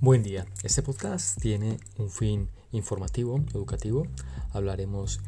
Buen 0.00 0.22
día, 0.22 0.46
este 0.62 0.80
podcast 0.84 1.40
tiene 1.40 1.76
un 1.96 2.08
fin 2.08 2.48
informativo, 2.70 3.40
educativo. 3.52 4.06
Hablaremos 4.52 5.18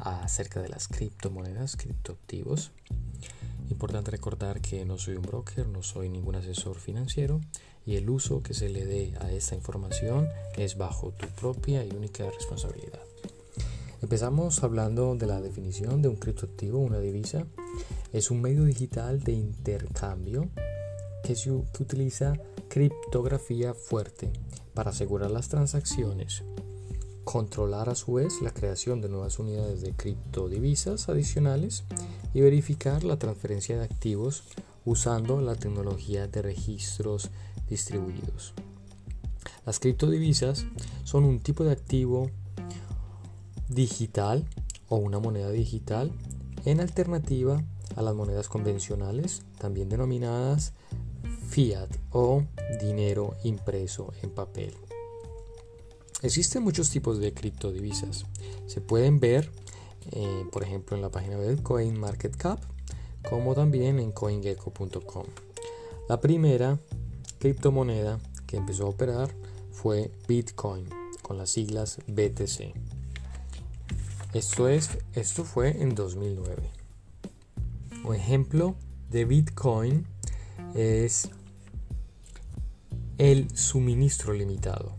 acerca 0.00 0.60
de 0.60 0.68
las 0.68 0.88
criptomonedas, 0.88 1.76
criptoactivos. 1.76 2.72
Importante 3.70 4.10
recordar 4.10 4.60
que 4.60 4.84
no 4.84 4.98
soy 4.98 5.14
un 5.14 5.22
broker, 5.22 5.68
no 5.68 5.84
soy 5.84 6.08
ningún 6.08 6.34
asesor 6.34 6.80
financiero 6.80 7.40
y 7.86 7.94
el 7.94 8.10
uso 8.10 8.42
que 8.42 8.54
se 8.54 8.68
le 8.68 8.86
dé 8.86 9.14
a 9.20 9.30
esta 9.30 9.54
información 9.54 10.26
es 10.56 10.76
bajo 10.76 11.12
tu 11.12 11.28
propia 11.40 11.84
y 11.84 11.90
única 11.92 12.28
responsabilidad. 12.28 12.98
Empezamos 14.02 14.64
hablando 14.64 15.14
de 15.14 15.28
la 15.28 15.40
definición 15.40 16.02
de 16.02 16.08
un 16.08 16.16
criptoactivo, 16.16 16.80
una 16.80 16.98
divisa. 16.98 17.46
Es 18.12 18.32
un 18.32 18.40
medio 18.40 18.64
digital 18.64 19.22
de 19.22 19.34
intercambio 19.34 20.48
que, 21.22 21.36
se, 21.36 21.52
utiliza 21.52 22.32
criptografía 22.68 23.74
fuerte 23.74 24.30
para 24.74 24.90
asegurar 24.90 25.30
las 25.30 25.48
transacciones, 25.48 26.44
controlar 27.24 27.88
a 27.88 27.94
su 27.94 28.14
vez 28.14 28.40
la 28.42 28.52
creación 28.52 29.00
de 29.00 29.08
nuevas 29.08 29.38
unidades 29.38 29.80
de 29.80 29.92
criptodivisas 29.92 31.08
adicionales 31.08 31.84
y 32.34 32.40
verificar 32.40 33.04
la 33.04 33.18
transferencia 33.18 33.76
de 33.78 33.84
activos 33.84 34.44
usando 34.84 35.40
la 35.40 35.54
tecnología 35.54 36.28
de 36.28 36.42
registros 36.42 37.30
distribuidos. 37.68 38.54
Las 39.66 39.80
criptodivisas 39.80 40.66
son 41.04 41.24
un 41.24 41.40
tipo 41.40 41.64
de 41.64 41.72
activo 41.72 42.30
digital 43.68 44.46
o 44.88 44.96
una 44.96 45.18
moneda 45.18 45.50
digital 45.50 46.12
en 46.64 46.80
alternativa 46.80 47.62
a 47.96 48.02
las 48.02 48.14
monedas 48.14 48.48
convencionales, 48.48 49.42
también 49.58 49.88
denominadas 49.88 50.72
fiat 51.48 51.88
o 52.12 52.44
dinero 52.80 53.34
impreso 53.44 54.12
en 54.22 54.30
papel. 54.30 54.74
Existen 56.22 56.62
muchos 56.62 56.90
tipos 56.90 57.18
de 57.18 57.32
criptodivisas. 57.32 58.26
Se 58.66 58.80
pueden 58.80 59.20
ver, 59.20 59.50
eh, 60.10 60.44
por 60.52 60.64
ejemplo, 60.64 60.96
en 60.96 61.02
la 61.02 61.10
página 61.10 61.38
web 61.38 61.62
CoinMarketCap, 61.62 62.60
como 63.28 63.54
también 63.54 63.98
en 63.98 64.12
coingecko.com. 64.12 65.24
La 66.08 66.20
primera 66.20 66.78
criptomoneda 67.38 68.18
que 68.46 68.56
empezó 68.56 68.86
a 68.86 68.90
operar 68.90 69.34
fue 69.70 70.10
Bitcoin, 70.26 70.88
con 71.22 71.38
las 71.38 71.50
siglas 71.50 71.98
BTC. 72.08 72.74
Esto, 74.34 74.68
es, 74.68 74.98
esto 75.14 75.44
fue 75.44 75.80
en 75.80 75.94
2009. 75.94 76.70
Un 78.04 78.14
ejemplo 78.14 78.74
de 79.10 79.24
Bitcoin 79.24 80.06
es 80.74 81.30
el 83.18 83.50
suministro 83.56 84.32
limitado 84.32 84.92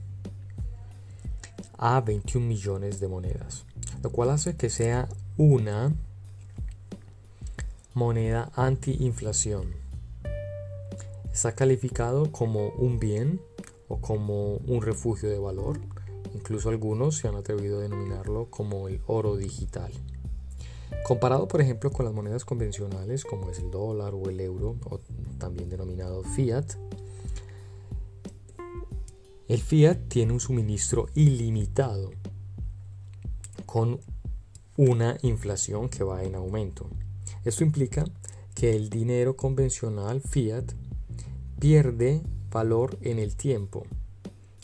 a 1.77 2.01
21 2.01 2.45
millones 2.45 2.99
de 2.99 3.07
monedas, 3.07 3.63
lo 4.03 4.11
cual 4.11 4.31
hace 4.31 4.57
que 4.57 4.69
sea 4.69 5.07
una 5.37 5.93
moneda 7.93 8.51
anti-inflación. 8.55 9.73
Está 11.31 11.55
calificado 11.55 12.29
como 12.33 12.69
un 12.71 12.99
bien 12.99 13.39
o 13.87 14.01
como 14.01 14.55
un 14.55 14.81
refugio 14.81 15.29
de 15.29 15.39
valor. 15.39 15.79
Incluso 16.35 16.67
algunos 16.67 17.15
se 17.15 17.29
han 17.29 17.35
atrevido 17.35 17.79
a 17.79 17.83
denominarlo 17.83 18.47
como 18.49 18.89
el 18.89 19.01
oro 19.07 19.37
digital. 19.37 19.91
Comparado, 21.05 21.47
por 21.47 21.61
ejemplo, 21.61 21.89
con 21.91 22.05
las 22.05 22.13
monedas 22.13 22.43
convencionales 22.43 23.23
como 23.23 23.49
es 23.49 23.59
el 23.59 23.71
dólar 23.71 24.13
o 24.13 24.29
el 24.29 24.41
euro, 24.41 24.75
o 24.89 24.99
también 25.37 25.69
denominado 25.69 26.23
fiat, 26.23 26.73
el 29.49 29.59
fiat 29.63 29.97
tiene 30.09 30.31
un 30.31 30.39
suministro 30.39 31.07
ilimitado 31.15 32.11
con 33.65 33.99
una 34.77 35.17
inflación 35.23 35.89
que 35.89 36.03
va 36.03 36.23
en 36.23 36.35
aumento. 36.35 36.87
Esto 37.43 37.63
implica 37.63 38.05
que 38.53 38.75
el 38.75 38.91
dinero 38.91 39.35
convencional 39.35 40.21
fiat 40.21 40.71
pierde 41.59 42.21
valor 42.51 42.99
en 43.01 43.17
el 43.17 43.35
tiempo, 43.35 43.87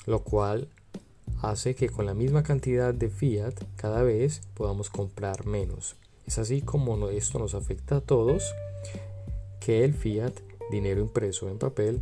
lo 0.05 0.23
cual 0.23 0.69
hace 1.41 1.73
que 1.73 1.89
con 1.89 2.05
la 2.05 2.13
misma 2.13 2.43
cantidad 2.43 2.93
de 2.93 3.09
fiat 3.09 3.55
cada 3.77 4.03
vez 4.03 4.41
podamos 4.53 4.91
comprar 4.91 5.47
menos. 5.47 5.95
Es 6.27 6.37
así 6.37 6.61
como 6.61 7.09
esto 7.09 7.39
nos 7.39 7.55
afecta 7.55 7.97
a 7.97 8.01
todos, 8.01 8.53
que 9.59 9.83
el 9.83 9.95
fiat, 9.95 10.33
dinero 10.69 11.01
impreso 11.01 11.49
en 11.49 11.57
papel, 11.57 12.01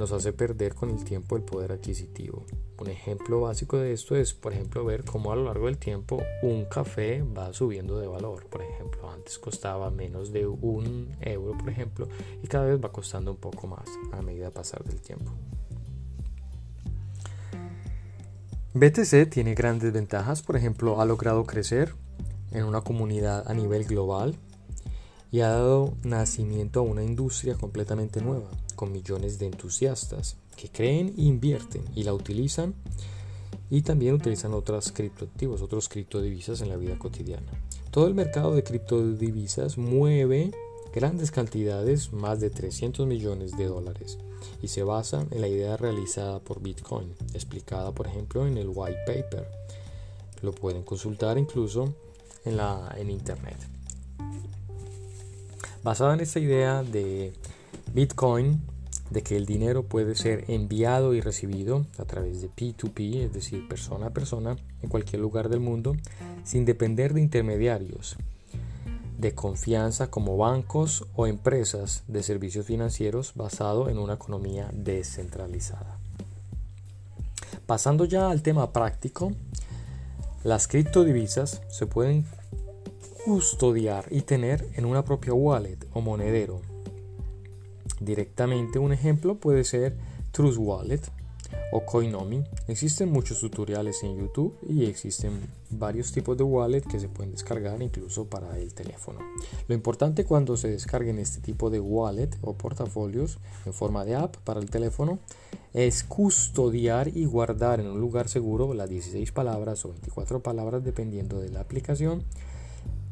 nos 0.00 0.12
hace 0.12 0.32
perder 0.32 0.74
con 0.74 0.88
el 0.88 1.04
tiempo 1.04 1.36
el 1.36 1.42
poder 1.42 1.72
adquisitivo. 1.72 2.46
Un 2.78 2.88
ejemplo 2.88 3.42
básico 3.42 3.76
de 3.76 3.92
esto 3.92 4.16
es, 4.16 4.32
por 4.32 4.54
ejemplo, 4.54 4.82
ver 4.82 5.04
cómo 5.04 5.30
a 5.30 5.36
lo 5.36 5.44
largo 5.44 5.66
del 5.66 5.76
tiempo 5.76 6.22
un 6.42 6.64
café 6.64 7.22
va 7.22 7.52
subiendo 7.52 8.00
de 8.00 8.06
valor. 8.06 8.46
Por 8.46 8.62
ejemplo, 8.62 9.10
antes 9.10 9.38
costaba 9.38 9.90
menos 9.90 10.32
de 10.32 10.46
un 10.46 11.14
euro, 11.20 11.56
por 11.56 11.68
ejemplo, 11.68 12.08
y 12.42 12.46
cada 12.46 12.64
vez 12.64 12.80
va 12.82 12.90
costando 12.90 13.32
un 13.32 13.36
poco 13.36 13.66
más 13.66 13.86
a 14.12 14.22
medida 14.22 14.46
de 14.46 14.52
pasar 14.52 14.82
del 14.84 15.02
tiempo. 15.02 15.30
BTC 18.72 19.28
tiene 19.28 19.54
grandes 19.54 19.92
ventajas, 19.92 20.40
por 20.40 20.56
ejemplo, 20.56 21.02
ha 21.02 21.04
logrado 21.04 21.44
crecer 21.44 21.94
en 22.52 22.64
una 22.64 22.80
comunidad 22.80 23.44
a 23.46 23.52
nivel 23.52 23.84
global 23.84 24.34
y 25.32 25.40
ha 25.40 25.48
dado 25.48 25.94
nacimiento 26.02 26.80
a 26.80 26.84
una 26.84 27.04
industria 27.04 27.54
completamente 27.54 28.20
nueva, 28.20 28.50
con 28.74 28.92
millones 28.92 29.38
de 29.38 29.46
entusiastas 29.46 30.36
que 30.56 30.68
creen 30.68 31.14
invierten 31.16 31.84
y 31.94 32.02
la 32.02 32.12
utilizan 32.12 32.74
y 33.70 33.82
también 33.82 34.14
utilizan 34.14 34.52
otros 34.52 34.90
criptoactivos, 34.92 35.62
otros 35.62 35.88
criptodivisas 35.88 36.60
en 36.60 36.68
la 36.68 36.76
vida 36.76 36.98
cotidiana. 36.98 37.52
Todo 37.90 38.08
el 38.08 38.14
mercado 38.14 38.54
de 38.54 38.64
criptodivisas 38.64 39.78
mueve 39.78 40.50
grandes 40.92 41.30
cantidades, 41.30 42.12
más 42.12 42.40
de 42.40 42.50
300 42.50 43.06
millones 43.06 43.56
de 43.56 43.66
dólares, 43.66 44.18
y 44.60 44.68
se 44.68 44.82
basa 44.82 45.24
en 45.30 45.40
la 45.40 45.48
idea 45.48 45.76
realizada 45.76 46.40
por 46.40 46.60
Bitcoin, 46.60 47.14
explicada 47.32 47.92
por 47.92 48.08
ejemplo 48.08 48.46
en 48.46 48.58
el 48.58 48.70
white 48.74 48.98
paper. 49.06 49.48
Lo 50.42 50.52
pueden 50.52 50.82
consultar 50.82 51.38
incluso 51.38 51.94
en, 52.44 52.56
la, 52.56 52.92
en 52.98 53.10
internet. 53.10 53.56
Basada 55.82 56.14
en 56.14 56.20
esta 56.20 56.38
idea 56.38 56.82
de 56.82 57.32
Bitcoin, 57.94 58.60
de 59.10 59.22
que 59.22 59.36
el 59.36 59.46
dinero 59.46 59.82
puede 59.82 60.14
ser 60.14 60.44
enviado 60.48 61.14
y 61.14 61.20
recibido 61.20 61.86
a 61.98 62.04
través 62.04 62.42
de 62.42 62.50
P2P, 62.50 63.24
es 63.24 63.32
decir, 63.32 63.66
persona 63.66 64.06
a 64.06 64.10
persona, 64.10 64.56
en 64.82 64.88
cualquier 64.88 65.20
lugar 65.20 65.48
del 65.48 65.60
mundo, 65.60 65.96
sin 66.44 66.64
depender 66.64 67.14
de 67.14 67.20
intermediarios 67.20 68.16
de 69.20 69.34
confianza 69.34 70.10
como 70.10 70.38
bancos 70.38 71.06
o 71.14 71.26
empresas 71.26 72.04
de 72.08 72.22
servicios 72.22 72.64
financieros 72.64 73.32
basado 73.34 73.90
en 73.90 73.98
una 73.98 74.14
economía 74.14 74.70
descentralizada. 74.72 75.98
Pasando 77.66 78.06
ya 78.06 78.30
al 78.30 78.42
tema 78.42 78.72
práctico, 78.72 79.32
las 80.42 80.68
criptodivisas 80.68 81.60
se 81.68 81.86
pueden 81.86 82.24
custodiar 83.24 84.06
y 84.10 84.22
tener 84.22 84.66
en 84.74 84.84
una 84.84 85.04
propia 85.04 85.34
wallet 85.34 85.78
o 85.92 86.00
monedero 86.00 86.60
directamente. 88.00 88.78
Un 88.78 88.92
ejemplo 88.92 89.36
puede 89.36 89.64
ser 89.64 89.96
Trust 90.32 90.58
Wallet 90.58 91.02
o 91.72 91.84
Coinomi. 91.84 92.42
Existen 92.68 93.10
muchos 93.10 93.40
tutoriales 93.40 94.02
en 94.02 94.18
YouTube 94.18 94.56
y 94.68 94.86
existen 94.86 95.32
varios 95.70 96.12
tipos 96.12 96.36
de 96.36 96.44
wallet 96.44 96.82
que 96.82 97.00
se 97.00 97.08
pueden 97.08 97.32
descargar 97.32 97.80
incluso 97.82 98.26
para 98.26 98.58
el 98.58 98.74
teléfono. 98.74 99.20
Lo 99.68 99.74
importante 99.74 100.24
cuando 100.24 100.56
se 100.56 100.68
descarguen 100.68 101.18
este 101.18 101.40
tipo 101.40 101.70
de 101.70 101.80
wallet 101.80 102.30
o 102.40 102.54
portafolios 102.54 103.38
en 103.66 103.72
forma 103.72 104.04
de 104.04 104.16
app 104.16 104.36
para 104.38 104.60
el 104.60 104.70
teléfono 104.70 105.18
es 105.74 106.02
custodiar 106.04 107.08
y 107.08 107.24
guardar 107.26 107.80
en 107.80 107.88
un 107.88 108.00
lugar 108.00 108.28
seguro 108.28 108.74
las 108.74 108.88
16 108.88 109.30
palabras 109.32 109.84
o 109.84 109.90
24 109.90 110.42
palabras 110.42 110.84
dependiendo 110.84 111.38
de 111.40 111.50
la 111.50 111.60
aplicación 111.60 112.24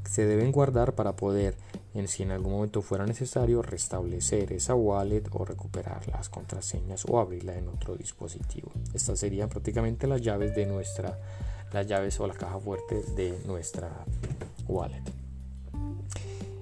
se 0.09 0.25
deben 0.25 0.53
guardar 0.53 0.95
para 0.95 1.17
poder, 1.17 1.57
en 1.95 2.09
si 2.09 2.23
en 2.23 2.31
algún 2.31 2.53
momento 2.53 2.81
fuera 2.81 3.05
necesario, 3.07 3.61
restablecer 3.61 4.53
esa 4.53 4.75
wallet 4.75 5.25
o 5.33 5.45
recuperar 5.45 6.09
las 6.09 6.31
contraseñas 6.31 7.05
o 7.07 7.21
abrirla 7.21 7.57
en 7.57 7.69
otro 7.69 7.95
dispositivo. 7.95 8.73
Estas 8.95 9.19
serían 9.19 9.51
prácticamente 9.51 10.07
las 10.07 10.23
llaves 10.23 10.55
de 10.55 10.65
nuestra, 10.65 11.19
las 11.73 11.87
llaves 11.87 12.19
o 12.21 12.27
la 12.27 12.35
caja 12.35 12.59
fuerte 12.59 13.03
de 13.15 13.39
nuestra 13.47 13.91
wallet. 14.67 15.03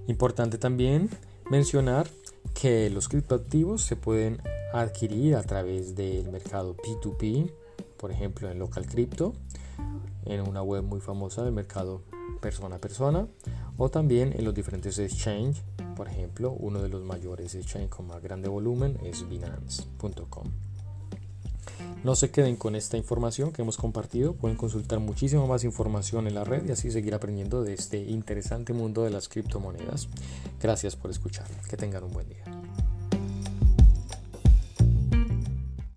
Importante 0.08 0.58
también 0.58 1.08
mencionar 1.48 2.08
que 2.52 2.90
los 2.90 3.08
criptoactivos 3.08 3.82
se 3.82 3.94
pueden 3.94 4.40
adquirir 4.72 5.37
a 5.37 5.43
través 5.43 5.94
del 5.94 6.31
mercado 6.31 6.76
P2P, 6.76 7.52
por 7.96 8.10
ejemplo 8.10 8.50
en 8.50 8.58
Local 8.58 8.87
Crypto, 8.87 9.34
en 10.25 10.40
una 10.40 10.62
web 10.62 10.82
muy 10.82 11.00
famosa 11.00 11.44
del 11.44 11.52
mercado 11.52 12.02
persona 12.36 12.76
a 12.76 12.80
persona 12.80 13.26
o 13.76 13.88
también 13.90 14.32
en 14.32 14.44
los 14.44 14.54
diferentes 14.54 14.98
exchange. 14.98 15.62
Por 15.96 16.08
ejemplo, 16.08 16.52
uno 16.52 16.82
de 16.82 16.88
los 16.88 17.02
mayores 17.02 17.54
exchange 17.54 17.88
con 17.88 18.06
más 18.06 18.22
grande 18.22 18.48
volumen 18.48 18.98
es 19.02 19.28
Binance.com. 19.28 20.46
No 22.04 22.14
se 22.14 22.30
queden 22.30 22.56
con 22.56 22.76
esta 22.76 22.96
información 22.96 23.52
que 23.52 23.62
hemos 23.62 23.76
compartido, 23.76 24.34
pueden 24.34 24.56
consultar 24.56 25.00
muchísima 25.00 25.46
más 25.46 25.64
información 25.64 26.26
en 26.26 26.34
la 26.34 26.44
red 26.44 26.64
y 26.68 26.70
así 26.70 26.90
seguir 26.90 27.14
aprendiendo 27.14 27.64
de 27.64 27.74
este 27.74 27.98
interesante 27.98 28.72
mundo 28.72 29.02
de 29.02 29.10
las 29.10 29.28
criptomonedas. 29.28 30.08
Gracias 30.60 30.94
por 30.94 31.10
escuchar, 31.10 31.46
que 31.68 31.76
tengan 31.76 32.04
un 32.04 32.12
buen 32.12 32.28
día. 32.28 32.44